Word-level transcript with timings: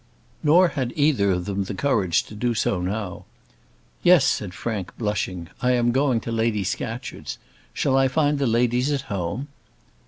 Nor 0.41 0.69
had 0.69 0.93
either 0.95 1.29
of 1.29 1.45
them 1.45 1.65
the 1.65 1.75
courage 1.75 2.23
to 2.23 2.33
do 2.33 2.55
so 2.55 2.81
now. 2.81 3.25
"Yes," 4.01 4.25
said 4.25 4.51
Frank, 4.55 4.97
blushing, 4.97 5.47
"I 5.61 5.73
am 5.73 5.91
going 5.91 6.19
to 6.21 6.31
Lady 6.31 6.63
Scatcherd's. 6.63 7.37
Shall 7.71 7.95
I 7.95 8.07
find 8.07 8.39
the 8.39 8.47
ladies 8.47 8.91
at 8.91 9.01
home?" 9.13 9.49